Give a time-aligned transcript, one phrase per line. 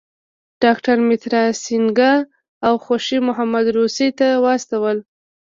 [0.63, 2.13] ډاکټر مترا سینګه
[2.67, 4.97] او خوشي محمد روسیې ته واستول.